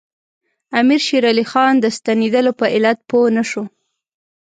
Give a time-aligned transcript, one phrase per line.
[0.79, 3.63] امیر شېر علي خان د ستنېدلو په علت پوه نه شو.